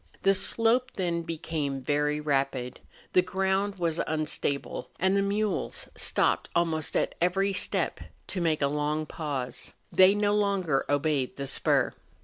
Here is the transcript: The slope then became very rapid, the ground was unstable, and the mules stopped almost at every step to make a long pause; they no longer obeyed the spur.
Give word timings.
The 0.23 0.33
slope 0.33 0.93
then 0.95 1.21
became 1.21 1.79
very 1.79 2.19
rapid, 2.19 2.79
the 3.13 3.21
ground 3.21 3.75
was 3.75 4.01
unstable, 4.07 4.89
and 4.99 5.15
the 5.15 5.21
mules 5.21 5.89
stopped 5.95 6.49
almost 6.55 6.97
at 6.97 7.13
every 7.21 7.53
step 7.53 7.99
to 8.25 8.41
make 8.41 8.63
a 8.63 8.67
long 8.67 9.05
pause; 9.05 9.73
they 9.91 10.15
no 10.15 10.33
longer 10.33 10.85
obeyed 10.89 11.35
the 11.35 11.45
spur. 11.45 11.93